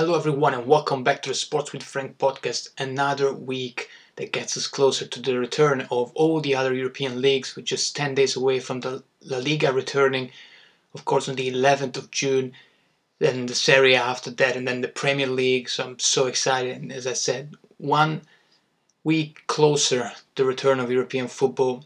[0.00, 2.70] Hello, everyone, and welcome back to the Sports with Frank podcast.
[2.78, 7.54] Another week that gets us closer to the return of all the other European leagues.
[7.54, 10.30] which is 10 days away from the La Liga returning,
[10.94, 12.54] of course, on the 11th of June.
[13.18, 15.68] Then the Serie A after that, and then the Premier League.
[15.68, 16.80] So I'm so excited.
[16.80, 18.22] And as I said, one
[19.04, 21.84] week closer the return of European football.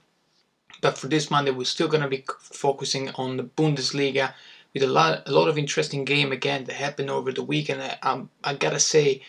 [0.80, 4.34] But for this Monday, we're still going to be focusing on the Bundesliga
[4.74, 7.80] with a lot, a lot of interesting game again that happened over the weekend.
[7.80, 9.22] I, um, I gotta say,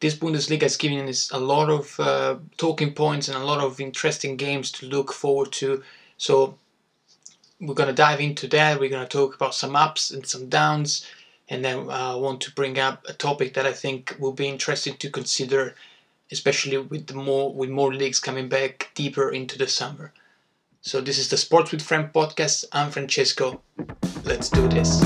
[0.00, 3.80] this Bundesliga is giving us a lot of uh, talking points and a lot of
[3.80, 5.82] interesting games to look forward to.
[6.18, 6.56] So
[7.60, 8.78] we're gonna dive into that.
[8.78, 11.06] We're gonna talk about some ups and some downs,
[11.48, 14.48] and then uh, I want to bring up a topic that I think will be
[14.48, 15.74] interesting to consider,
[16.30, 20.12] especially with the more with more leagues coming back deeper into the summer.
[20.80, 22.64] So this is the Sports with Frank podcast.
[22.72, 23.60] I'm Francesco.
[24.28, 25.00] Let's do this.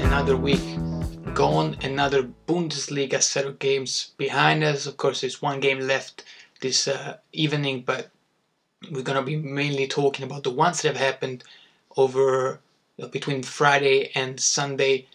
[0.00, 0.62] Another week
[1.34, 4.86] gone, another Bundesliga set of games behind us.
[4.86, 6.24] Of course, there's one game left
[6.62, 8.08] this uh, evening, but
[8.90, 11.44] we're gonna be mainly talking about the ones that have happened
[11.98, 12.60] over
[12.98, 15.06] uh, between Friday and Sunday.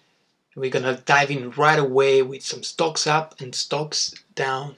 [0.56, 4.76] We're gonna dive in right away with some stocks up and stocks down.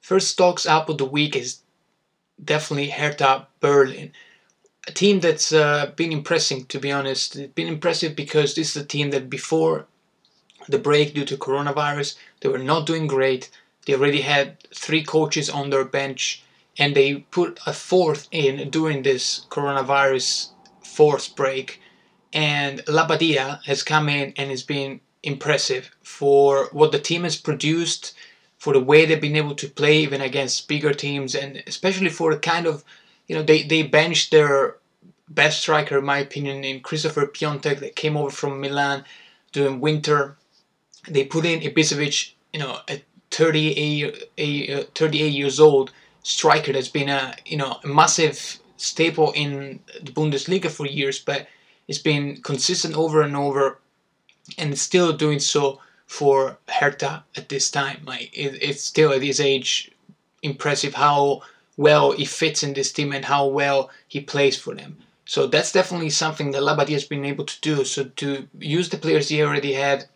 [0.00, 1.60] First stocks up of the week is
[2.42, 4.12] definitely Hertha Berlin.
[4.88, 7.36] A team that's uh, been impressive, to be honest.
[7.36, 9.86] It's been impressive because this is a team that before
[10.68, 13.50] the break due to coronavirus, they were not doing great.
[13.86, 16.42] They already had three coaches on their bench,
[16.78, 20.50] and they put a fourth in during this coronavirus
[20.82, 21.80] fourth break.
[22.32, 28.14] And Labbadia has come in and has been impressive for what the team has produced
[28.60, 32.32] for the way they've been able to play even against bigger teams and especially for
[32.32, 32.84] the kind of
[33.26, 34.76] you know they, they benched their
[35.30, 39.04] best striker in my opinion in Christopher Piątek that came over from Milan
[39.52, 40.36] during winter.
[41.08, 45.90] They put in Ibisevic you know a 38 a, 38 years old
[46.22, 51.46] striker that's been a you know a massive staple in the Bundesliga for years but
[51.88, 53.78] it's been consistent over and over
[54.58, 58.02] and still doing so for Hertha at this time.
[58.04, 59.92] Like it, it's still at his age
[60.42, 61.42] impressive how
[61.76, 64.96] well he fits in this team and how well he plays for them.
[65.24, 67.84] So that's definitely something that Labbadia has been able to do.
[67.84, 70.06] So to use the players he already had,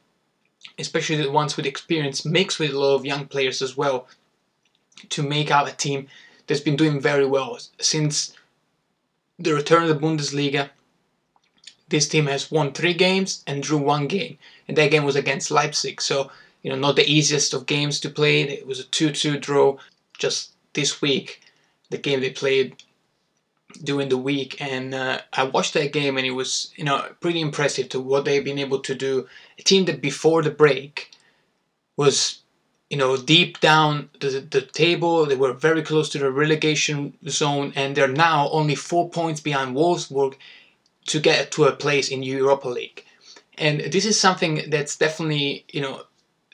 [0.81, 4.09] especially the ones with experience, mixed with a lot of young players as well,
[5.11, 6.09] to make out a team
[6.49, 8.35] that's been doing very well since
[9.39, 10.71] the return of the Bundesliga
[11.89, 15.51] this team has won three games and drew one game, and that game was against
[15.51, 16.01] Leipzig.
[16.01, 16.31] So
[16.63, 18.43] you know, not the easiest of games to play.
[18.43, 19.77] It was a 2-2 draw
[20.19, 21.43] just this week.
[21.91, 22.83] The game they played
[23.83, 27.41] during the week, and uh, I watched that game, and it was you know pretty
[27.41, 29.29] impressive to what they've been able to do.
[29.59, 31.11] A team that before the break
[31.97, 32.41] was
[32.91, 37.73] you know deep down the, the table they were very close to the relegation zone
[37.75, 40.35] and they're now only four points behind wolfsburg
[41.07, 43.05] to get to a place in Europa League.
[43.59, 46.03] And this is something that's definitely, you know,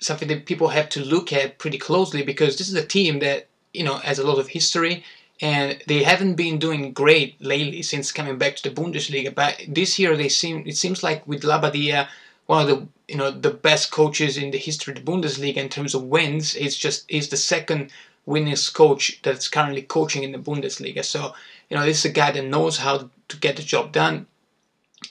[0.01, 3.49] something that people have to look at pretty closely because this is a team that,
[3.73, 5.05] you know, has a lot of history
[5.41, 9.35] and they haven't been doing great lately since coming back to the Bundesliga.
[9.35, 12.09] But this year they seem it seems like with Labbadia,
[12.47, 15.69] one of the you know the best coaches in the history of the Bundesliga in
[15.69, 16.55] terms of wins.
[16.55, 17.91] It's just is the second
[18.29, 21.05] winningest coach that's currently coaching in the Bundesliga.
[21.05, 21.35] So
[21.71, 24.27] you know this is a guy that knows how to get the job done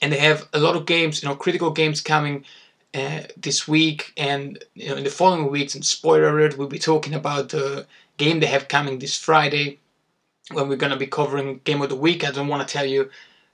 [0.01, 2.45] and they have a lot of games, you know, critical games coming
[2.93, 5.75] uh, this week and you know in the following weeks.
[5.75, 7.85] And spoiler alert, we'll be talking about the
[8.17, 9.79] game they have coming this Friday
[10.51, 12.23] when we're gonna be covering game of the week.
[12.23, 13.09] I don't want to tell you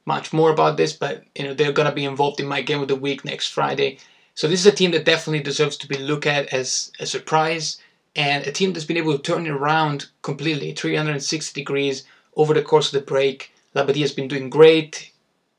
[0.06, 2.88] much more about this, but you know they're gonna be involved in my game of
[2.88, 4.00] the week next Friday.
[4.36, 7.82] So this is a team that definitely deserves to be looked at as a surprise
[8.16, 12.04] and a team that's been able to turn it around completely 360 degrees
[12.36, 13.54] over the course of the break.
[13.76, 15.12] Labbadia has been doing great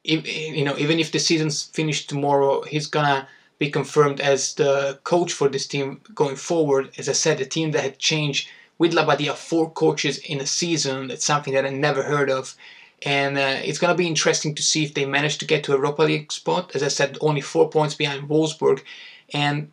[0.06, 5.32] you know, even if the season's finished tomorrow, he's gonna be confirmed as the coach
[5.32, 6.90] for this team going forward.
[6.98, 8.48] As I said, a team that had changed
[8.78, 11.08] with Labbadia four coaches in a season.
[11.08, 12.54] That's something that I never heard of.
[13.02, 15.72] And uh, it's going to be interesting to see if they manage to get to
[15.72, 16.72] Europa League spot.
[16.74, 18.82] As I said, only four points behind Wolfsburg.
[19.32, 19.72] And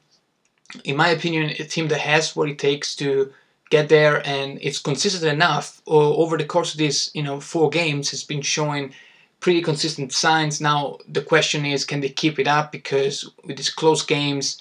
[0.83, 3.33] in my opinion, a team that has what it takes to
[3.69, 8.11] get there and it's consistent enough over the course of these you know four games
[8.11, 8.93] has been showing
[9.43, 10.61] pretty consistent signs.
[10.61, 12.71] Now the question is, can they keep it up?
[12.71, 14.57] Because with these close games,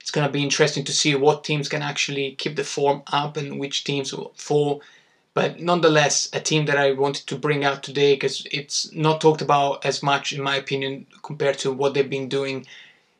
[0.00, 3.36] it's going to be interesting to see what teams can actually keep the form up
[3.36, 4.82] and which teams will fall.
[5.34, 9.42] But nonetheless, a team that I wanted to bring out today because it's not talked
[9.42, 12.66] about as much, in my opinion, compared to what they've been doing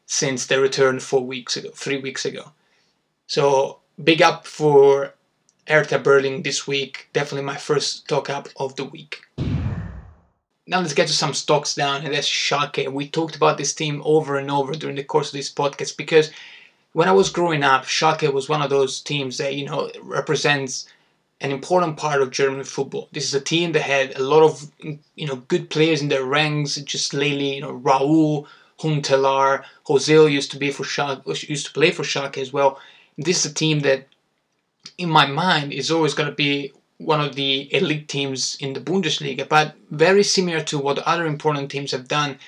[0.06, 2.52] since their return four weeks ago, three weeks ago.
[3.26, 5.14] So big up for
[5.66, 7.08] Hertha Berlin this week.
[7.12, 9.22] Definitely my first talk up of the week.
[10.66, 12.92] Now let's get to some stocks down, and that's Schalke.
[12.92, 16.30] We talked about this team over and over during the course of this podcast because
[16.92, 20.88] when I was growing up, Schalke was one of those teams that you know represents
[21.40, 23.08] an important part of German football.
[23.12, 24.70] This is a team that had a lot of
[25.16, 28.46] you know good players in their ranks, just lately, you know Raul,
[28.80, 32.78] Huntelaar, Ozil used to be for Schalke, used to play for Schalke as well.
[33.16, 34.06] This is a team that,
[34.98, 38.80] in my mind, is always going to be one of the elite teams in the
[38.80, 42.38] Bundesliga, but very similar to what other important teams have done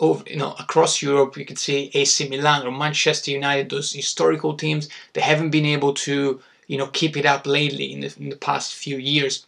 [0.00, 1.36] over, you know, across Europe.
[1.36, 5.94] You could say AC Milan or Manchester United, those historical teams, they haven't been able
[5.94, 9.46] to, you know, keep it up lately in the, in the past few years.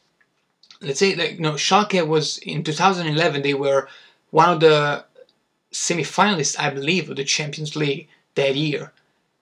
[0.80, 3.42] Let's say, like, you know, Schalke was in 2011.
[3.42, 3.88] They were
[4.30, 5.04] one of the
[5.72, 8.92] semi-finalists, I believe, of the Champions League that year.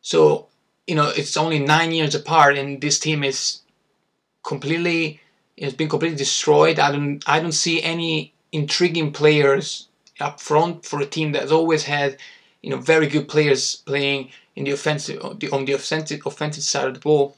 [0.00, 0.47] So,
[0.87, 3.61] you know, it's only nine years apart, and this team is
[4.44, 5.20] completely
[5.56, 6.79] it's been completely destroyed.
[6.79, 9.88] I don't I don't see any intriguing players
[10.20, 12.19] up front for a team that's always had
[12.62, 16.64] you know very good players playing in the offensive on the, on the offensive offensive
[16.64, 17.37] side of the ball.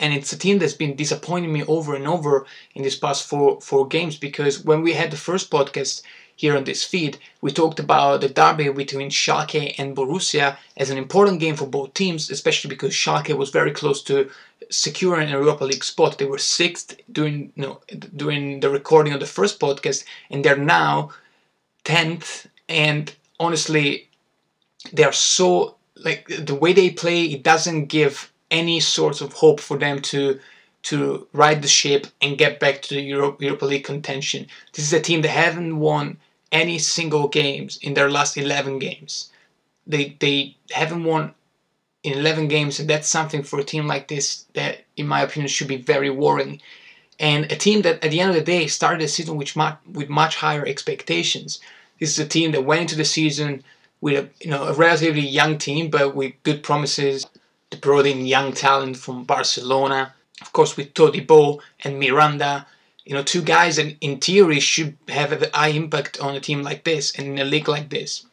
[0.00, 3.60] And it's a team that's been disappointing me over and over in these past four
[3.60, 6.02] four games because when we had the first podcast
[6.36, 10.98] here on this feed, we talked about the derby between Schalke and Borussia as an
[10.98, 14.30] important game for both teams, especially because Schalke was very close to
[14.70, 16.18] securing a Europa League spot.
[16.18, 17.52] They were sixth during
[18.16, 21.10] during the recording of the first podcast, and they're now
[21.84, 22.46] tenth.
[22.68, 24.08] And honestly,
[24.92, 27.24] they are so like the way they play.
[27.24, 30.38] It doesn't give any sort of hope for them to
[30.84, 34.46] to ride the ship and get back to the Europe, Europa League contention.
[34.72, 36.18] This is a team that haven't won
[36.52, 39.30] any single games in their last 11 games.
[39.86, 41.34] They they haven't won
[42.02, 45.48] in 11 games, and that's something for a team like this that, in my opinion,
[45.48, 46.60] should be very worrying.
[47.18, 49.78] And a team that, at the end of the day, started the season with much,
[49.90, 51.60] with much higher expectations.
[51.98, 53.64] This is a team that went into the season
[54.02, 57.26] with a you know a relatively young team, but with good promises.
[57.70, 62.66] They brought in young talent from Barcelona, of course, with Todibo and Miranda,
[63.06, 66.62] you know, two guys that in theory should have a high impact on a team
[66.62, 68.26] like this and in a league like this.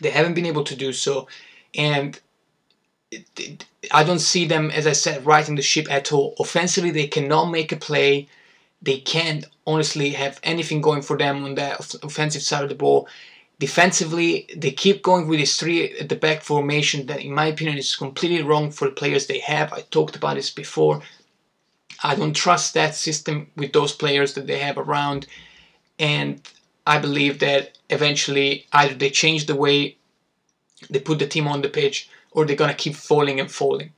[0.00, 1.28] They haven't been able to do so,
[1.74, 2.18] and
[3.92, 6.34] I don't see them, as I said, righting the ship at all.
[6.38, 8.28] Offensively, they cannot make a play.
[8.80, 13.08] They can't honestly have anything going for them on the offensive side of the ball.
[13.58, 17.76] Defensively, they keep going with this three at the back formation that, in my opinion,
[17.78, 19.72] is completely wrong for the players they have.
[19.72, 21.02] I talked about this before.
[22.06, 25.26] I don't trust that system with those players that they have around,
[25.98, 26.40] and
[26.86, 29.96] I believe that eventually either they change the way
[30.88, 33.92] they put the team on the pitch or they're gonna keep falling and falling.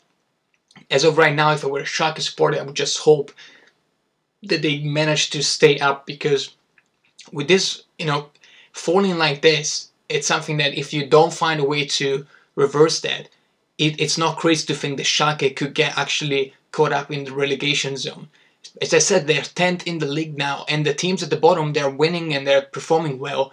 [0.91, 3.31] As of right now, if I were a Schalke supporter, I would just hope
[4.43, 6.57] that they manage to stay up because
[7.31, 8.31] with this, you know,
[8.73, 13.29] falling like this, it's something that if you don't find a way to reverse that,
[13.77, 17.33] it, it's not crazy to think that Schalke could get actually caught up in the
[17.33, 18.29] relegation zone.
[18.83, 21.73] As I said, they're 10th in the league now, and the teams at the bottom,
[21.73, 23.53] they're winning and they're performing well.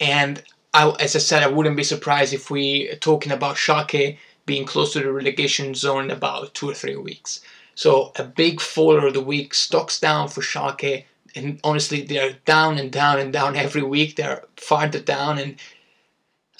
[0.00, 0.42] And
[0.72, 4.66] I, as I said, I wouldn't be surprised if we are talking about Schalke being
[4.66, 7.40] close to the relegation zone in about two or three weeks.
[7.74, 11.04] So a big faller of the week, stocks down for Schalke,
[11.34, 14.16] and honestly, they're down and down and down every week.
[14.16, 15.56] They're farther down, and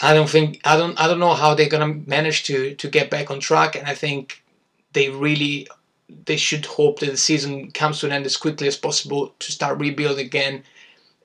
[0.01, 3.11] I don't think I don't I don't know how they're gonna manage to to get
[3.11, 3.77] back on track.
[3.77, 4.43] And I think
[4.95, 5.69] they really
[6.27, 9.53] they should hope that the season comes to an end as quickly as possible to
[9.53, 10.63] start rebuild again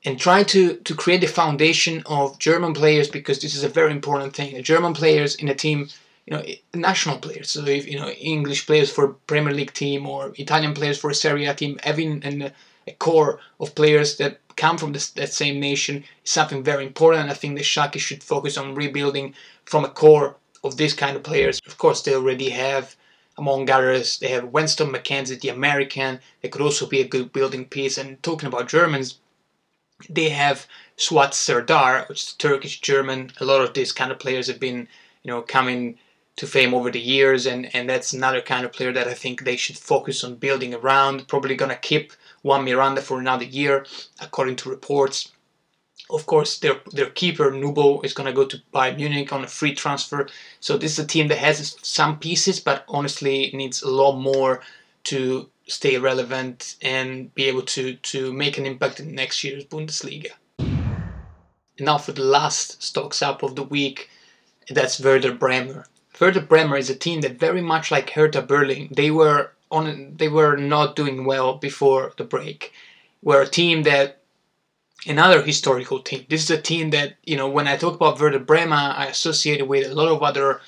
[0.05, 3.91] and try to, to create the foundation of German players because this is a very
[3.91, 4.61] important thing.
[4.63, 5.89] German players in a team,
[6.25, 7.49] you know, national players.
[7.51, 11.45] So if you know English players for Premier League team or Italian players for Serie
[11.45, 12.51] A team, having an,
[12.87, 17.29] a core of players that come from this, that same nation is something very important.
[17.29, 19.33] I think the Schalke should focus on rebuilding
[19.65, 21.61] from a core of this kind of players.
[21.67, 22.95] Of course, they already have
[23.39, 24.19] among others.
[24.19, 26.19] They have Weston McKennie, the American.
[26.41, 27.97] They could also be a good building piece.
[27.97, 29.19] And talking about Germans,
[30.09, 30.67] they have
[30.97, 33.31] Suat Serdar, which is Turkish German.
[33.39, 34.87] A lot of these kind of players have been,
[35.23, 35.97] you know, coming
[36.35, 39.43] to fame over the years, and and that's another kind of player that I think
[39.43, 41.27] they should focus on building around.
[41.27, 43.85] Probably gonna keep Juan Miranda for another year,
[44.21, 45.31] according to reports.
[46.09, 49.75] Of course, their their keeper Nübel is gonna go to Bayern Munich on a free
[49.75, 50.27] transfer.
[50.59, 54.61] So this is a team that has some pieces, but honestly needs a lot more
[55.05, 60.31] to stay relevant and be able to to make an impact in next year's Bundesliga.
[60.57, 64.09] And now for the last stocks up of the week,
[64.69, 65.85] that's Werder Bremer.
[66.19, 70.27] Werder Bremer is a team that very much like Hertha Berlin, they were on they
[70.27, 72.73] were not doing well before the break.
[73.21, 74.18] We're a team that
[75.07, 76.25] another historical team.
[76.29, 79.59] This is a team that, you know, when I talk about Werder Bremer, I associate
[79.59, 80.61] it with a lot of other,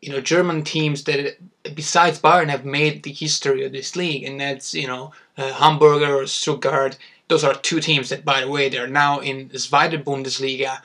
[0.00, 1.38] you know, German teams that
[1.74, 6.14] besides Bayern have made the history of this league, and that's, you know, uh, Hamburger
[6.16, 6.98] or Stuttgart.
[7.28, 10.80] Those are two teams that, by the way, they're now in the Zweite Bundesliga.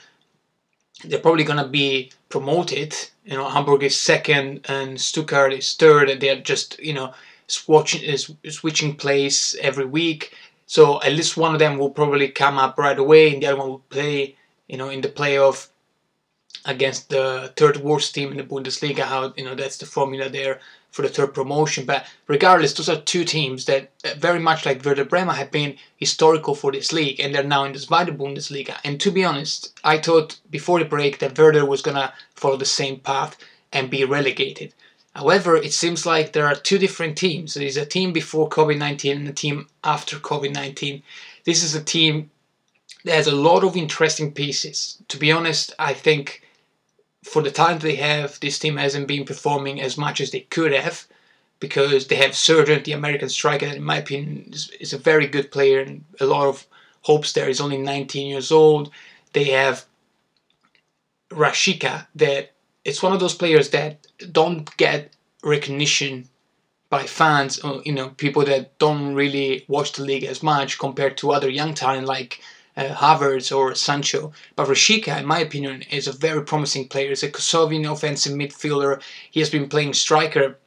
[1.05, 2.95] They're probably going to be promoted.
[3.25, 7.13] You know, Hamburg is second and Stuttgart is third, and they're just, you know,
[7.47, 8.17] switching,
[8.49, 10.33] switching place every week.
[10.65, 13.57] So at least one of them will probably come up right away, and the other
[13.57, 14.35] one will play,
[14.67, 15.69] you know, in the playoff
[16.65, 19.01] against the third worst team in the Bundesliga.
[19.01, 20.59] How you know that's the formula there
[20.91, 21.85] for the third promotion.
[21.85, 25.77] But regardless, those are two teams that uh, very much like Werder Bremer have been
[25.97, 28.77] historical for this league, and they're now in the Zweite Bundesliga.
[28.83, 32.65] And to be honest, I thought before the break that Werder was gonna follow the
[32.65, 33.37] same path
[33.71, 34.73] and be relegated.
[35.15, 37.53] However, it seems like there are two different teams.
[37.53, 41.03] There is a team before COVID 19 and a team after COVID 19.
[41.45, 42.31] This is a team
[43.05, 44.97] that has a lot of interesting pieces.
[45.09, 46.47] To be honest, I think
[47.23, 50.73] for the talent they have, this team hasn't been performing as much as they could
[50.73, 51.07] have
[51.59, 55.27] because they have Sargent, the American striker, that in my opinion is, is a very
[55.27, 56.65] good player and a lot of
[57.01, 57.47] hopes there.
[57.47, 58.91] He's only 19 years old.
[59.33, 59.85] They have
[61.29, 62.52] Rashica that
[62.85, 65.13] it's one of those players that don't get
[65.43, 66.29] recognition
[66.89, 71.17] by fans, or, you know, people that don't really watch the league as much compared
[71.17, 72.39] to other young talent like
[72.77, 74.31] uh, Havertz or Sancho.
[74.55, 77.09] But Rashica, in my opinion, is a very promising player.
[77.09, 79.01] He's a Kosovian offensive midfielder.
[79.31, 80.59] He has been playing striker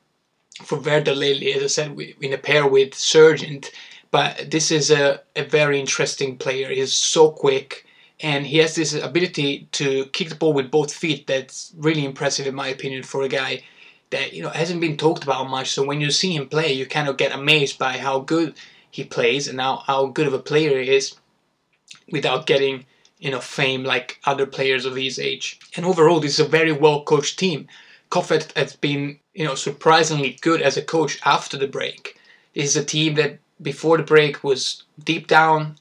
[0.64, 3.70] for Werder lately, as I said, in a pair with Sargent.
[4.10, 6.70] But this is a, a very interesting player.
[6.70, 7.85] He's so quick
[8.20, 12.46] and he has this ability to kick the ball with both feet that's really impressive
[12.46, 13.62] in my opinion for a guy
[14.10, 15.72] that you know hasn't been talked about much.
[15.72, 18.54] So when you see him play you kind of get amazed by how good
[18.90, 21.14] he plays and how, how good of a player he is
[22.10, 22.86] without getting
[23.18, 25.58] you know fame like other players of his age.
[25.76, 27.68] And overall this is a very well coached team.
[28.10, 32.18] Kohfeldt has been you know surprisingly good as a coach after the break.
[32.54, 35.76] This is a team that before the break was deep down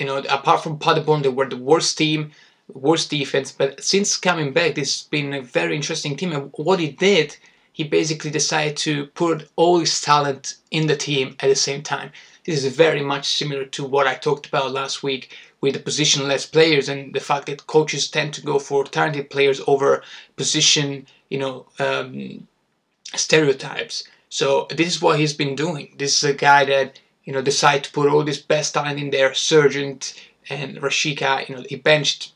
[0.00, 2.32] you know, apart from Paderborn, they were the worst team,
[2.72, 3.52] worst defense.
[3.52, 6.32] But since coming back, this has been a very interesting team.
[6.32, 7.36] And what he did,
[7.72, 12.12] he basically decided to put all his talent in the team at the same time.
[12.46, 16.50] This is very much similar to what I talked about last week with the positionless
[16.50, 20.02] players and the fact that coaches tend to go for talented players over
[20.36, 22.48] position, you know, um,
[23.14, 24.04] stereotypes.
[24.30, 25.94] So this is what he's been doing.
[25.98, 29.10] This is a guy that you know, decide to put all this best talent in
[29.10, 30.14] there, Sargent
[30.48, 32.32] and Rashica, you know, he benched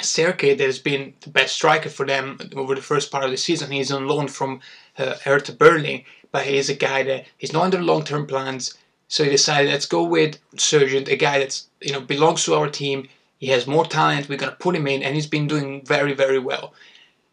[0.00, 3.36] Selke that has been the best striker for them over the first part of the
[3.36, 3.70] season.
[3.70, 4.60] He's on loan from
[4.98, 8.74] uh, Hertha Berlin, but he is a guy that he's not under long-term plans.
[9.08, 12.70] So he decided, let's go with Sargent, a guy that's you know belongs to our
[12.70, 13.08] team.
[13.38, 14.28] He has more talent.
[14.28, 16.72] We're gonna put him in, and he's been doing very, very well.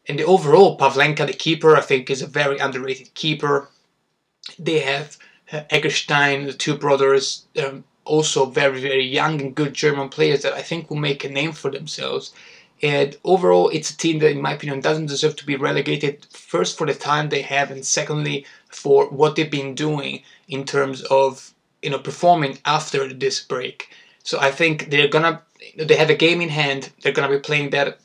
[0.07, 3.69] And the overall, Pavlenka, the keeper, I think is a very underrated keeper.
[4.57, 5.17] They have
[5.51, 10.61] Eggestein, the two brothers, um, also very, very young and good German players that I
[10.61, 12.33] think will make a name for themselves.
[12.81, 16.25] And overall, it's a team that, in my opinion, doesn't deserve to be relegated.
[16.31, 21.01] First, for the time they have, and secondly, for what they've been doing in terms
[21.03, 23.89] of you know performing after this break.
[24.23, 25.41] So I think they're gonna
[25.77, 26.91] they have a game in hand.
[27.01, 27.99] They're gonna be playing that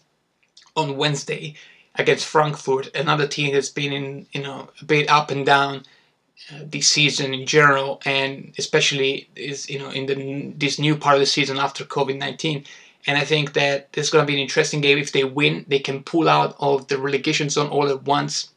[0.77, 1.55] on Wednesday
[1.95, 5.85] against Frankfurt, another team that's been in you know a bit up and down
[6.63, 11.21] this season in general, and especially is you know in the this new part of
[11.21, 12.65] the season after COVID nineteen.
[13.07, 14.97] And I think that this is going to be an interesting game.
[14.97, 18.49] If they win, they can pull out of the relegation zone all at once.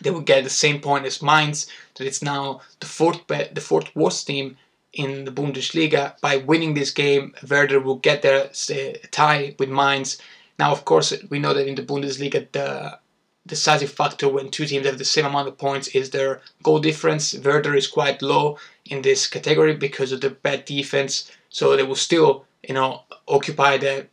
[0.00, 1.68] They will get the same point as Mainz.
[1.94, 4.56] That it's now the fourth the fourth worst team
[4.92, 6.20] in the Bundesliga.
[6.20, 10.18] By winning this game, Werder will get their uh, tie with Mainz.
[10.58, 12.98] Now, of course, we know that in the Bundesliga, the
[13.46, 17.34] decisive factor when two teams have the same amount of points is their goal difference.
[17.34, 21.96] Werder is quite low in this category because of the bad defense, so they will
[21.96, 24.06] still, you know, occupy the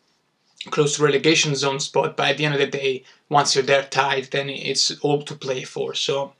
[0.71, 2.17] close to relegation zone spot.
[2.17, 5.35] But at the end of the day, once you're there tied, then it's all to
[5.35, 5.93] play for.
[5.93, 6.33] So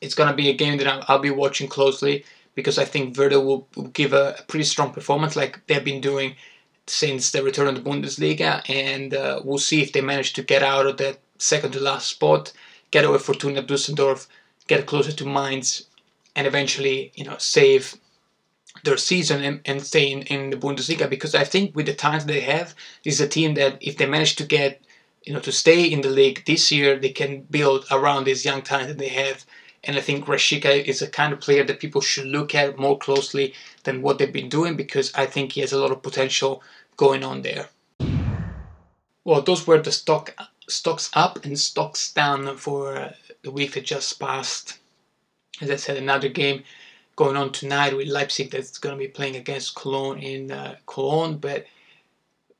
[0.00, 3.68] it's gonna be a game that I'll be watching closely because I think Werder will,
[3.92, 6.34] give a, pretty strong performance like they've been doing
[6.86, 10.62] since the return of the Bundesliga, and uh, we'll see if they manage to get
[10.62, 12.52] out of that second to last spot,
[12.90, 14.28] get over Fortuna Dusseldorf,
[14.66, 15.86] get closer to Mainz,
[16.34, 17.96] and eventually, you know, save
[18.84, 22.26] their season and, and stay in, in the Bundesliga because I think with the talent
[22.26, 22.74] they have,
[23.04, 24.82] this is a team that if they manage to get,
[25.24, 28.62] you know, to stay in the league this year, they can build around this young
[28.62, 29.44] talent that they have.
[29.84, 32.98] And I think Rashica is a kind of player that people should look at more
[32.98, 36.62] closely than what they've been doing because I think he has a lot of potential
[36.96, 37.68] going on there.
[39.24, 40.34] Well, those were the stock
[40.68, 44.78] stocks up and stocks down for the week that just passed.
[45.60, 46.64] As I said, another game
[47.16, 51.38] going on tonight with Leipzig that's going to be playing against Cologne in uh, Cologne.
[51.38, 51.66] But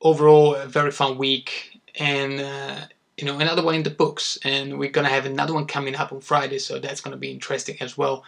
[0.01, 2.81] overall, a very fun week, and uh,
[3.19, 4.39] you know another one in the books.
[4.45, 7.19] And we're going to have another one coming up on Friday, so that's going to
[7.19, 8.25] be interesting as well.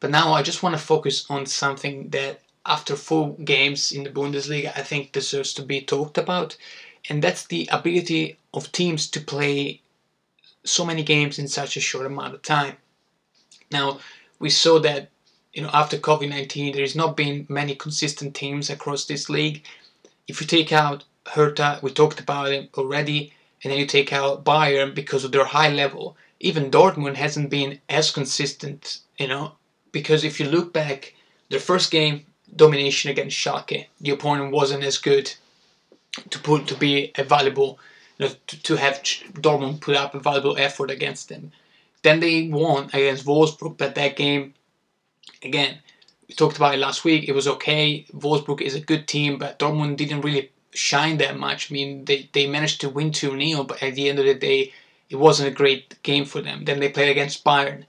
[0.00, 4.10] But now I just want to focus on something that after four games in the
[4.10, 6.56] Bundesliga, I think deserves to be talked about,
[7.08, 9.80] and that's the ability of teams to play
[10.64, 12.76] so many games in such a short amount of time.
[13.70, 14.00] Now,
[14.38, 15.10] we saw that
[15.52, 19.64] you know after COVID-19 there has not been many consistent teams across this league.
[20.28, 24.44] If you take out Hertha, we talked about it already, and then you take out
[24.44, 26.16] Bayern because of their high level.
[26.40, 29.52] Even Dortmund hasn't been as consistent, you know,
[29.92, 31.14] because if you look back,
[31.50, 32.24] their first game
[32.56, 35.34] domination against Schalke, the opponent wasn't as good
[36.30, 37.78] to put to be a valuable
[38.18, 39.02] you know, to, to have
[39.34, 41.52] Dortmund put up a valuable effort against them.
[42.02, 44.54] Then they won against Wolfsburg, but that game
[45.42, 45.78] again,
[46.28, 47.28] we talked about it last week.
[47.28, 48.06] It was okay.
[48.12, 51.70] Wolfsburg is a good team, but Dortmund didn't really shine that much.
[51.70, 54.34] I mean, they, they managed to win 2 0, but at the end of the
[54.34, 54.72] day,
[55.08, 56.64] it wasn't a great game for them.
[56.64, 57.84] Then they played against Bayern.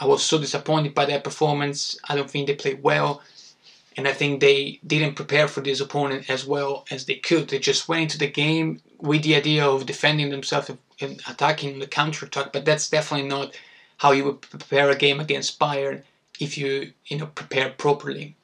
[0.00, 1.98] I was so disappointed by their performance.
[2.08, 3.22] I don't think they played well.
[3.96, 7.48] And I think they didn't prepare for this opponent as well as they could.
[7.48, 10.70] They just went into the game with the idea of defending themselves
[11.00, 13.56] and attacking the counter attack, but that's definitely not
[13.98, 16.02] how you would prepare a game against Bayern
[16.40, 18.36] if you you know prepare properly.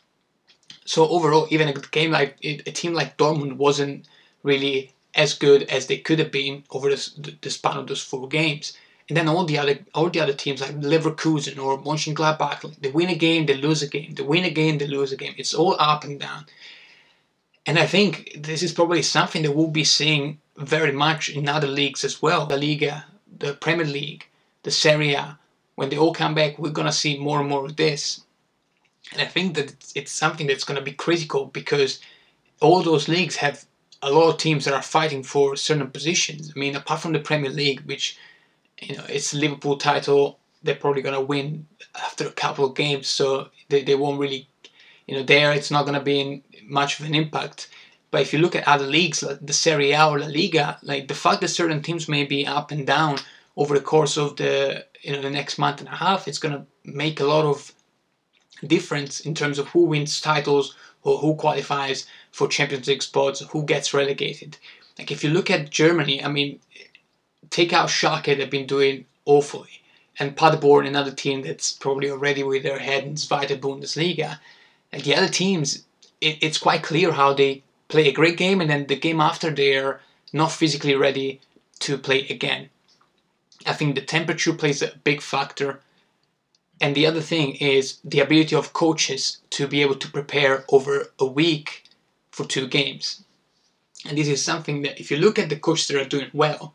[0.85, 4.07] So overall, even a game like a team like Dortmund wasn't
[4.43, 8.29] really as good as they could have been over the, the span of those four
[8.29, 8.77] games.
[9.11, 13.09] And then all the other all the other teams like Leverkusen or Mönchengladbach, they win
[13.09, 15.35] a game, they lose a game, they win a game, they lose a game.
[15.37, 16.47] It's all up and down.
[17.67, 21.67] And I think this is probably something that we'll be seeing very much in other
[21.67, 22.47] leagues as well.
[22.47, 23.05] The Liga,
[23.37, 24.29] the Premier League,
[24.63, 25.41] the Serie A,
[25.75, 28.23] when they all come back, we're gonna see more and more of this.
[29.11, 31.99] And I think that it's something that's gonna be critical because
[32.61, 33.65] all those leagues have
[34.03, 36.53] a lot of teams that are fighting for certain positions.
[36.55, 38.17] I mean, apart from the Premier League, which
[38.81, 43.49] you know it's Liverpool title, they're probably gonna win after a couple of games, so
[43.69, 44.49] they, they won't really,
[45.07, 47.69] you know, there it's not gonna be in, much of an impact.
[48.11, 51.09] But if you look at other leagues like the Serie A or La Liga, like
[51.09, 53.19] the fact that certain teams may be up and down
[53.57, 56.55] over the course of the you know the next month and a half, it's going
[56.55, 57.73] to make a lot of
[58.67, 63.63] difference in terms of who wins titles or who qualifies for Champions League spots, who
[63.65, 64.59] gets relegated.
[64.99, 66.61] Like if you look at Germany, I mean,
[67.49, 69.83] take out Schalke, they've been doing awfully,
[70.19, 74.39] and Paderborn, another team that's probably already with their head in Zweite Bundesliga.
[74.93, 75.85] And the other teams,
[76.21, 79.51] it, it's quite clear how they play a great game, and then the game after
[79.51, 80.01] they're
[80.33, 81.41] not physically ready
[81.81, 82.69] to play again.
[83.67, 85.81] I think the temperature plays a big factor.
[86.81, 91.13] And the other thing is the ability of coaches to be able to prepare over
[91.19, 91.85] a week
[92.31, 93.23] for two games.
[94.09, 96.73] And this is something that, if you look at the coaches that are doing well,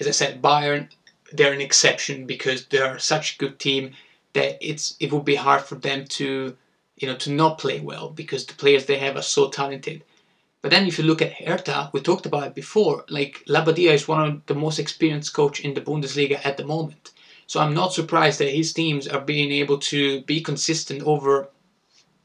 [0.00, 0.88] as I said, Bayern,
[1.32, 3.92] they're an exception because they're such a good team
[4.32, 6.56] that it's it would be hard for them to,
[6.96, 10.04] you know, to not play well because the players they have are so talented.
[10.62, 14.08] But then if you look at Hertha, we talked about it before, like Labbadia is
[14.08, 17.10] one of the most experienced coach in the Bundesliga at the moment.
[17.46, 21.48] So I'm not surprised that his teams are being able to be consistent over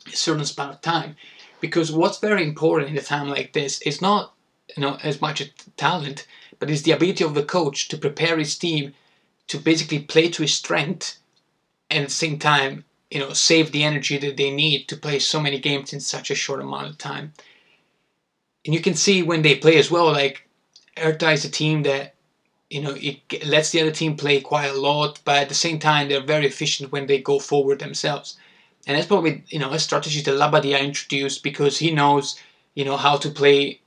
[0.07, 1.17] a certain span of time.
[1.59, 4.33] Because what's very important in a time like this is not
[4.75, 5.43] you know as much
[5.77, 6.27] talent,
[6.59, 8.93] but it's the ability of the coach to prepare his team
[9.47, 11.17] to basically play to his strength
[11.89, 15.19] and at the same time, you know, save the energy that they need to play
[15.19, 17.33] so many games in such a short amount of time
[18.65, 20.11] and you can see when they play as well.
[20.11, 20.47] Like
[20.97, 22.13] Hertha is a team that
[22.69, 25.79] you know it lets the other team play quite a lot, but at the same
[25.79, 28.37] time they're very efficient when they go forward themselves.
[28.87, 32.39] And that's probably you know a strategy that Labbadia introduced because he knows
[32.75, 33.81] you know how to play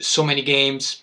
[0.00, 1.02] so many games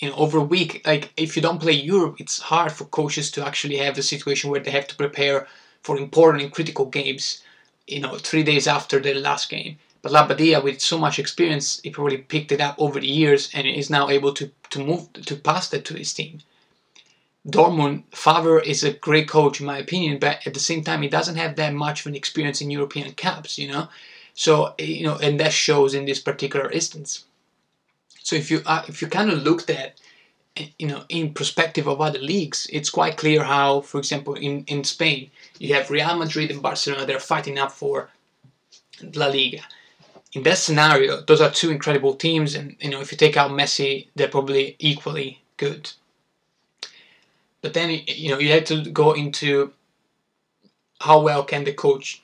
[0.00, 0.82] in over a week.
[0.86, 4.50] Like if you don't play Europe, it's hard for coaches to actually have a situation
[4.50, 5.46] where they have to prepare
[5.82, 7.42] for important and critical games.
[7.86, 9.78] You know, three days after their last game.
[10.02, 13.66] But Labbadia, with so much experience, he probably picked it up over the years and
[13.66, 16.40] is now able to, to move to pass that to his team.
[17.46, 21.08] Dortmund, Favre is a great coach in my opinion, but at the same time, he
[21.08, 23.88] doesn't have that much of an experience in European Cups, you know.
[24.34, 27.24] So you know, and that shows in this particular instance.
[28.22, 30.00] So if you uh, if you kind of looked at
[30.78, 34.84] you know in perspective of other leagues, it's quite clear how, for example, in in
[34.84, 37.06] Spain, you have Real Madrid and Barcelona.
[37.06, 38.10] They're fighting up for
[39.14, 39.62] La Liga.
[40.34, 43.50] In that scenario, those are two incredible teams, and you know if you take out
[43.50, 45.92] Messi, they're probably equally good.
[47.60, 49.72] But then you know you have to go into
[51.00, 52.22] how well can the coach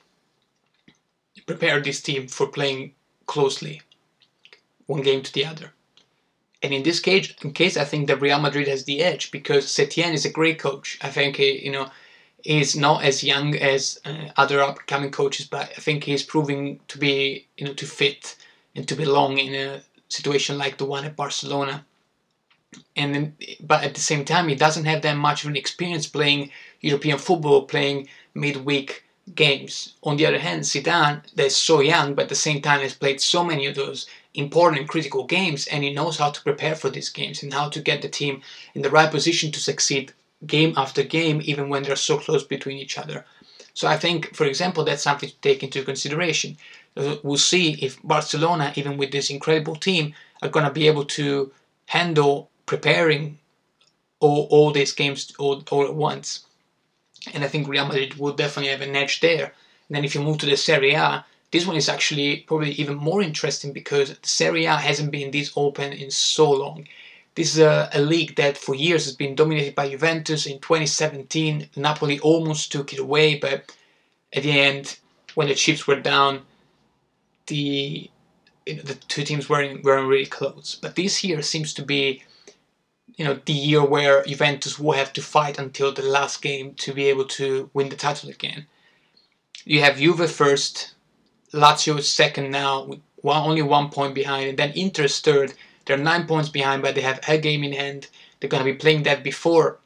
[1.45, 2.93] prepare this team for playing
[3.25, 3.81] closely
[4.85, 5.73] one game to the other.
[6.61, 9.65] And in this case, in case I think that Real Madrid has the edge because
[9.65, 10.97] Setien is a great coach.
[11.01, 11.89] I think he, you know
[12.43, 16.97] he's not as young as uh, other upcoming coaches, but I think he's proving to
[16.97, 18.35] be you know to fit
[18.75, 21.85] and to belong in a situation like the one at Barcelona.
[22.95, 26.05] And then, but at the same time, he doesn't have that much of an experience
[26.05, 29.95] playing European football, playing midweek games.
[30.03, 33.21] On the other hand, Zidane, that's so young, but at the same time has played
[33.21, 36.89] so many of those important and critical games, and he knows how to prepare for
[36.89, 38.41] these games and how to get the team
[38.75, 40.13] in the right position to succeed
[40.45, 43.25] game after game, even when they're so close between each other.
[43.73, 46.57] So I think, for example, that's something to take into consideration.
[46.95, 51.05] Uh, we'll see if Barcelona, even with this incredible team, are going to be able
[51.05, 51.51] to
[51.87, 53.39] handle preparing
[54.19, 56.45] all, all these games all, all at once.
[57.33, 59.53] And I think Real Madrid will definitely have an edge there.
[59.87, 62.95] And then if you move to the Serie A, this one is actually probably even
[62.95, 66.87] more interesting because Serie A hasn't been this open in so long.
[67.35, 70.45] This is a, a, league that for years has been dominated by Juventus.
[70.45, 73.71] In 2017, Napoli almost took it away, but
[74.33, 74.97] at the end,
[75.35, 76.41] when the chips were down,
[77.47, 78.09] the
[78.65, 80.77] you know, the two teams weren't weren't really close.
[80.79, 82.23] But this year seems to be
[83.15, 86.93] you know the year where Juventus will have to fight until the last game to
[86.93, 88.67] be able to win the title again.
[89.65, 90.93] You have Juve first,
[91.53, 95.53] Lazio second now, one, only one point behind, and then Inter's third.
[95.85, 98.07] They're nine points behind, but they have a game in hand.
[98.39, 99.79] They're going to be playing that before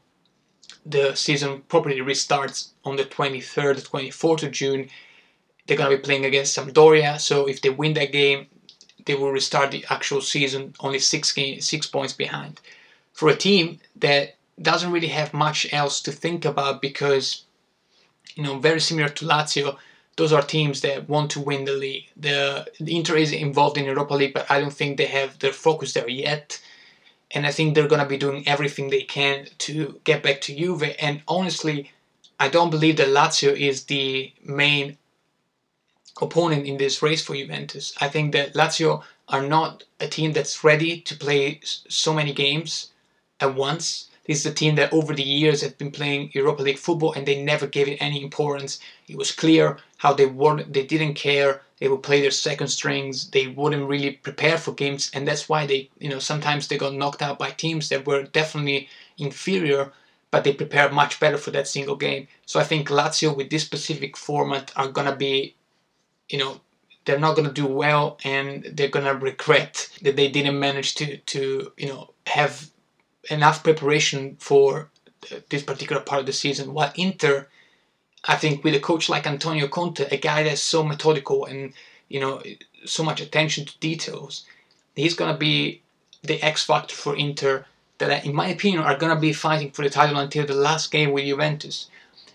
[0.85, 4.89] the season properly restarts on the 23rd, 24th of June.
[5.65, 8.47] They're going to be playing against Sampdoria, so if they win that game,
[9.05, 12.59] they will restart the actual season only six game, six points behind
[13.13, 17.43] for a team that doesn't really have much else to think about because,
[18.35, 19.77] you know, very similar to Lazio,
[20.15, 22.09] those are teams that want to win the league.
[22.15, 25.53] The, the Inter is involved in Europa League, but I don't think they have their
[25.53, 26.61] focus there yet.
[27.31, 30.95] And I think they're gonna be doing everything they can to get back to Juve.
[30.99, 31.91] And honestly,
[32.39, 34.97] I don't believe that Lazio is the main
[36.21, 37.93] opponent in this race for Juventus.
[37.99, 42.91] I think that Lazio are not a team that's ready to play so many games
[43.39, 44.09] at once.
[44.25, 47.25] This is a team that over the years have been playing Europa League football and
[47.25, 48.79] they never gave it any importance.
[49.07, 51.61] It was clear how they were they didn't care.
[51.79, 53.29] They would play their second strings.
[53.31, 56.93] They wouldn't really prepare for games and that's why they you know sometimes they got
[56.93, 59.91] knocked out by teams that were definitely inferior
[60.31, 62.27] but they prepared much better for that single game.
[62.45, 65.55] So I think Lazio with this specific format are gonna be
[66.29, 66.61] you know
[67.05, 71.71] they're not to do well and they're to regret that they didn't manage to to
[71.77, 72.69] you know have
[73.29, 74.89] enough preparation for
[75.49, 76.73] this particular part of the season.
[76.73, 77.47] While Inter,
[78.25, 81.73] I think with a coach like Antonio Conte, a guy that's so methodical and
[82.09, 82.41] you know
[82.85, 84.45] so much attention to details,
[84.95, 85.81] he's gonna be
[86.21, 87.65] the X factor for Inter.
[87.99, 91.11] That, in my opinion, are gonna be fighting for the title until the last game
[91.11, 91.89] with Juventus.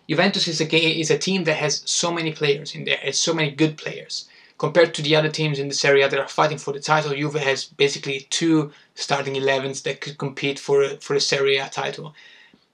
[0.09, 3.35] Juventus is a is a team that has so many players in there, has so
[3.35, 6.73] many good players compared to the other teams in this area that are fighting for
[6.73, 11.21] the title, Juve has basically two starting 11s that could compete for a, for a
[11.21, 12.15] Serie A title.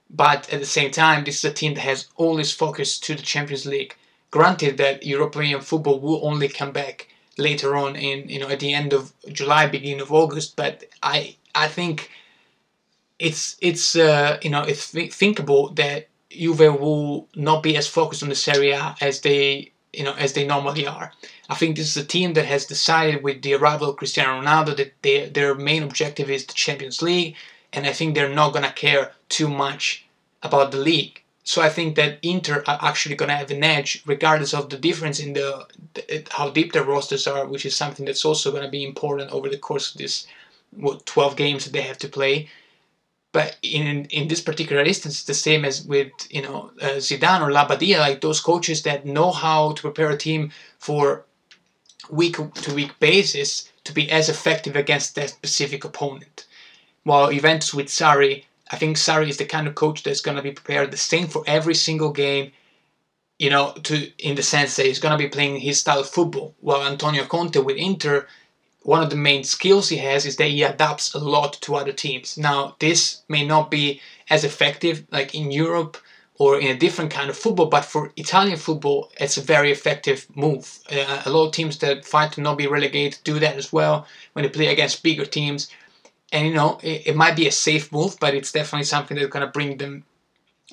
[0.09, 3.15] But at the same time, this is a team that has all its focus to
[3.15, 3.95] the Champions League.
[4.31, 8.73] Granted that European football will only come back later on in you know at the
[8.73, 12.09] end of July, beginning of August, but I I think
[13.19, 18.29] it's it's uh, you know it's thinkable that Juve will not be as focused on
[18.29, 21.11] the Serie A as they you know as they normally are.
[21.49, 24.75] I think this is a team that has decided with the arrival of Cristiano Ronaldo
[24.77, 27.35] that they, their main objective is the Champions League,
[27.73, 30.05] and I think they're not gonna care too much
[30.43, 31.21] about the league.
[31.43, 35.19] So I think that Inter are actually gonna have an edge, regardless of the difference
[35.19, 38.83] in the, the how deep their rosters are, which is something that's also gonna be
[38.83, 40.27] important over the course of this
[40.71, 42.49] what 12 games that they have to play.
[43.35, 47.41] But in in this particular instance, it's the same as with you know uh, Zidane
[47.41, 51.25] or Labbadia, like those coaches that know how to prepare a team for
[52.09, 56.45] week to week basis to be as effective against that specific opponent.
[57.03, 60.49] While Juventus with Sarri, I think Sarri is the kind of coach that's going to
[60.49, 62.53] be prepared the same for every single game.
[63.37, 66.09] You know, to in the sense that he's going to be playing his style of
[66.09, 66.55] football.
[66.61, 68.27] While Antonio Conte with Inter,
[68.85, 71.91] one of the main skills he has is that he adapts a lot to other
[71.91, 72.37] teams.
[72.37, 75.97] Now, this may not be as effective like in Europe
[76.37, 80.27] or in a different kind of football, but for Italian football, it's a very effective
[80.35, 80.79] move.
[80.91, 84.05] Uh, a lot of teams that fight to not be relegated do that as well
[84.33, 85.71] when they play against bigger teams.
[86.31, 89.29] And you know, it, it might be a safe move, but it's definitely something that's
[89.29, 90.03] going to bring them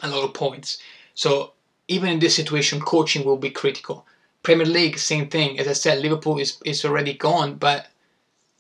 [0.03, 0.79] a lot of points.
[1.15, 1.53] So
[1.89, 4.05] even in this situation, coaching will be critical.
[4.43, 5.59] Premier League, same thing.
[5.59, 7.87] As I said, Liverpool is, is already gone, but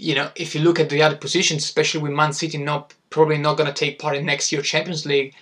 [0.02, 3.38] you know, if you look at the other positions, especially with Man City not probably
[3.38, 5.32] not going to take part in next year's Champions League,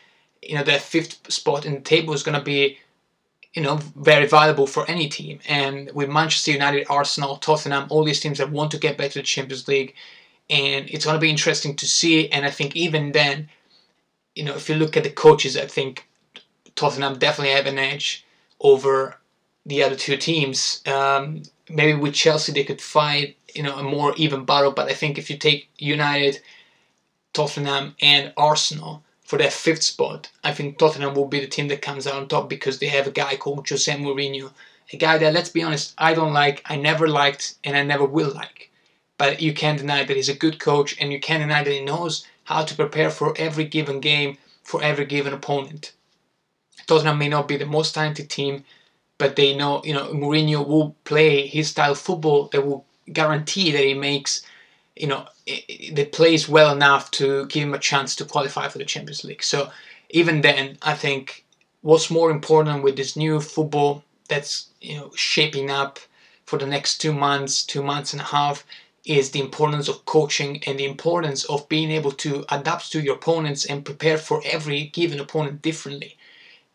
[0.43, 2.79] you know, that fifth spot in the table is going to be,
[3.55, 5.41] you know, very valuable for any team.
[5.49, 9.21] And with Manchester United, Arsenal, Tottenham, all these teams that want to get back to
[9.21, 9.95] the Champions League,
[10.51, 12.29] and it's going to be interesting to see.
[12.29, 13.49] And I think even then,
[14.35, 16.07] you know, if you look at the coaches, I think
[16.75, 18.27] Tottenham definitely have an edge
[18.61, 19.17] over
[19.65, 20.83] the other two teams.
[20.87, 24.73] Um, maybe with Chelsea they could fight, you know, a more even battle.
[24.73, 26.41] But I think if you take United,
[27.33, 31.83] Tottenham, and Arsenal for that fifth spot, I think Tottenham will be the team that
[31.83, 34.53] comes out on top because they have a guy called Jose Mourinho,
[34.93, 38.05] a guy that, let's be honest, I don't like, I never liked, and I never
[38.05, 38.71] will like.
[39.19, 41.85] But you can't deny that he's a good coach, and you can't deny that he
[41.85, 45.93] knows how to prepare for every given game, for every given opponent.
[46.87, 48.65] Tottenham may not be the most talented team,
[49.21, 53.85] but they know, you know, Mourinho will play his style football that will guarantee that
[53.85, 54.43] he makes
[54.97, 58.85] you know, they plays well enough to give him a chance to qualify for the
[58.85, 59.43] Champions League.
[59.43, 59.71] So
[60.11, 61.45] even then, I think
[61.81, 65.99] what's more important with this new football that's you know shaping up
[66.45, 68.67] for the next two months, two months and a half,
[69.05, 73.17] is the importance of coaching and the importance of being able to adapt to your
[73.17, 76.17] opponents and prepare for every given opponent differently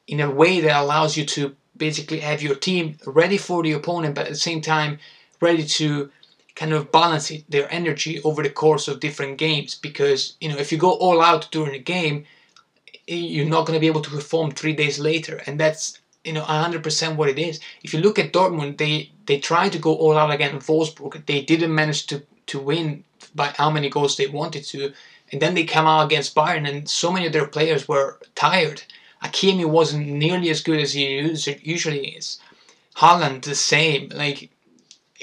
[0.08, 4.16] in a way that allows you to basically have your team ready for the opponent,
[4.16, 5.00] but at the same time
[5.42, 6.10] ready to
[6.56, 9.76] kind of balance it, their energy over the course of different games.
[9.76, 12.26] Because you know if you go all out during a game
[13.08, 15.42] eh, you're not going to be able to perform three days later.
[15.46, 17.60] And that's you know 100% what it is.
[17.84, 21.26] If you look at dortmund they they tried to go all out against wolfsburg.
[21.26, 24.94] They didn't manage to to win by how many goals they wanted to.
[25.32, 28.84] And then they come out against bayern and so many of their players were tired
[29.32, 31.04] Hakimi wasn't nearly as good as he
[31.64, 32.40] usually is
[32.98, 34.50] Haaland the same like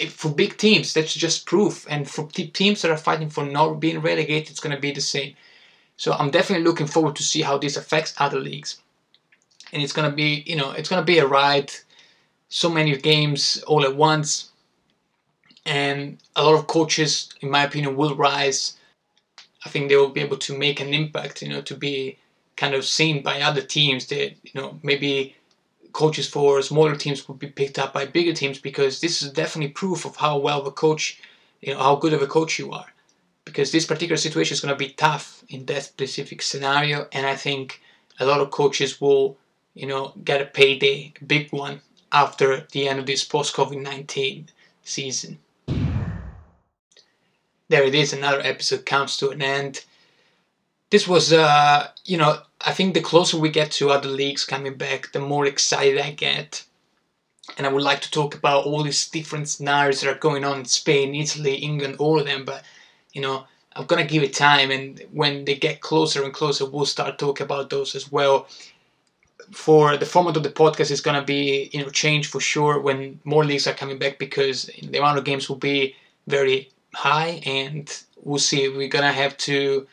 [0.08, 1.86] for big teams, that's just proof.
[1.88, 5.00] And for teams that are fighting for not being relegated, it's going to be the
[5.00, 5.34] same.
[5.96, 8.80] So I'm definitely looking forward to see how this affects other leagues.
[9.72, 11.72] And it's going to be, you know, it's going to be a ride.
[12.48, 14.50] So many games all at once.
[15.64, 18.76] And a lot of coaches, in my opinion, will rise.
[19.64, 22.18] I think they will be able to make an impact, you know, to be
[22.56, 25.36] kind of seen by other teams that, you know, maybe
[25.92, 29.72] coaches for smaller teams would be picked up by bigger teams because this is definitely
[29.72, 31.20] proof of how well of a coach,
[31.60, 32.92] you know, how good of a coach you are.
[33.44, 37.34] Because this particular situation is going to be tough in that specific scenario, and I
[37.34, 37.82] think
[38.20, 39.36] a lot of coaches will,
[39.74, 41.80] you know, get a payday, a big one,
[42.12, 44.48] after the end of this post COVID 19
[44.84, 45.38] season.
[47.68, 49.84] There it is, another episode comes to an end.
[50.92, 54.74] This was, uh, you know, I think the closer we get to other leagues coming
[54.74, 56.66] back, the more excited I get.
[57.56, 60.58] And I would like to talk about all these different scenarios that are going on
[60.58, 62.44] in Spain, Italy, England, all of them.
[62.44, 62.62] But,
[63.14, 64.70] you know, I'm going to give it time.
[64.70, 68.46] And when they get closer and closer, we'll start talking about those as well.
[69.50, 72.78] For the format of the podcast is going to be, you know, change for sure
[72.78, 77.40] when more leagues are coming back because the amount of games will be very high.
[77.46, 77.90] And
[78.22, 78.68] we'll see.
[78.68, 79.86] We're going to have to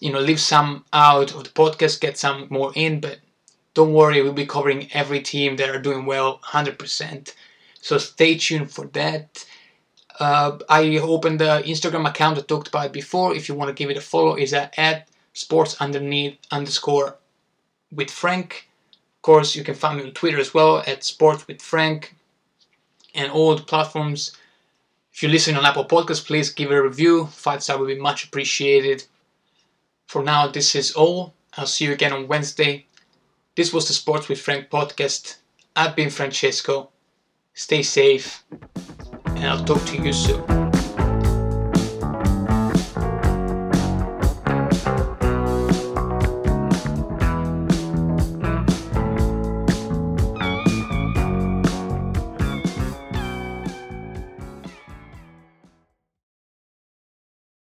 [0.00, 3.18] you know leave some out of the podcast, get some more in, but
[3.74, 7.34] don't worry, we'll be covering every team that are doing well 100%.
[7.80, 9.44] So stay tuned for that.
[10.20, 13.34] Uh, I opened the Instagram account I talked about before.
[13.34, 17.16] If you want to give it a follow, is at, sports underneath underscore
[17.90, 18.68] with Frank.
[19.16, 22.14] Of course, you can find me on Twitter as well at sports with Frank
[23.14, 24.36] and all the platforms.
[25.12, 27.26] If you're listening on Apple Podcasts, please give it a review.
[27.26, 29.04] Five star would be much appreciated.
[30.12, 31.32] For now, this is all.
[31.56, 32.84] I'll see you again on Wednesday.
[33.56, 35.36] This was the Sports with Frank podcast.
[35.74, 36.90] I've been Francesco.
[37.54, 38.44] Stay safe,
[39.24, 40.61] and I'll talk to you soon.